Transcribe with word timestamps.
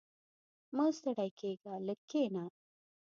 •مه 0.75 0.85
ستړی 0.97 1.29
کېږه، 1.39 1.73
لږ 1.87 1.99
کښېنه. 2.09 2.43